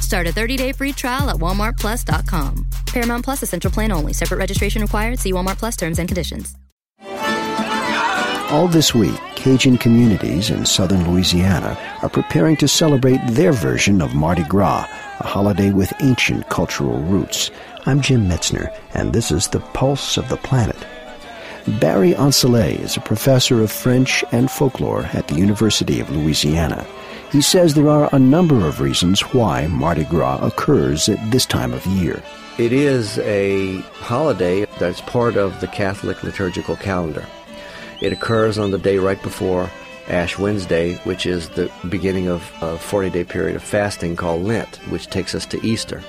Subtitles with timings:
[0.00, 2.66] Start a 30-day free trial at walmartplus.com.
[2.86, 4.12] Paramount Plus Essential Plan only.
[4.12, 5.18] Separate registration required.
[5.18, 6.56] See Walmart Plus terms and conditions.
[8.48, 14.14] All this week, Cajun communities in southern Louisiana are preparing to celebrate their version of
[14.14, 14.86] Mardi Gras,
[15.18, 17.50] a holiday with ancient cultural roots.
[17.86, 20.76] I'm Jim Metzner, and this is the Pulse of the Planet.
[21.66, 26.86] Barry Ancelet is a professor of French and folklore at the University of Louisiana.
[27.32, 31.72] He says there are a number of reasons why Mardi Gras occurs at this time
[31.72, 32.22] of year.
[32.56, 37.26] It is a holiday that's part of the Catholic liturgical calendar.
[38.00, 39.68] It occurs on the day right before
[40.06, 44.76] Ash Wednesday, which is the beginning of a 40 day period of fasting called Lent,
[44.88, 46.00] which takes us to Easter.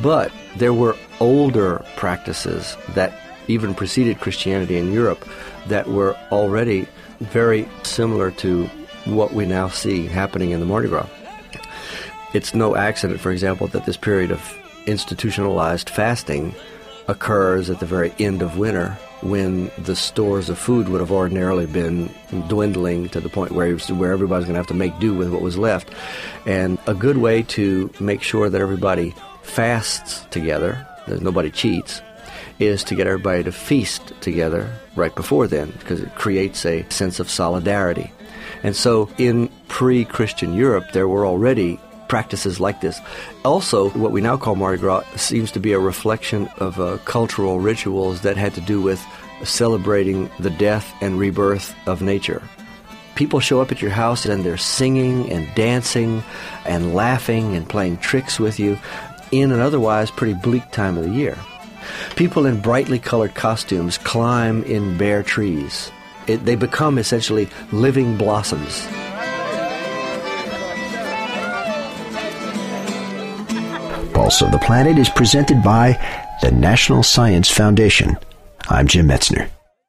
[0.00, 3.12] But there were older practices that
[3.48, 5.26] even preceded Christianity in Europe
[5.66, 6.86] that were already
[7.20, 8.66] very similar to
[9.04, 11.08] what we now see happening in the Mardi Gras.
[12.34, 16.54] It's no accident, for example, that this period of institutionalized fasting
[17.08, 18.90] occurs at the very end of winter
[19.22, 22.08] when the stores of food would have ordinarily been
[22.48, 25.42] dwindling to the point where, where everybody's going to have to make do with what
[25.42, 25.90] was left.
[26.46, 32.00] And a good way to make sure that everybody fasts together, that nobody cheats,
[32.58, 37.20] is to get everybody to feast together right before then because it creates a sense
[37.20, 38.12] of solidarity.
[38.62, 43.00] And so in pre Christian Europe, there were already practices like this.
[43.44, 47.60] Also, what we now call Mardi Gras seems to be a reflection of uh, cultural
[47.60, 49.04] rituals that had to do with
[49.44, 52.42] celebrating the death and rebirth of nature.
[53.14, 56.22] People show up at your house and they're singing and dancing
[56.64, 58.78] and laughing and playing tricks with you
[59.30, 61.36] in an otherwise pretty bleak time of the year.
[62.16, 65.90] People in brightly colored costumes climb in bare trees.
[66.26, 68.86] It, they become essentially living blossoms.
[74.12, 75.92] Pulse of the Planet is presented by
[76.42, 78.16] the National Science Foundation.
[78.68, 79.48] I'm Jim Metzner.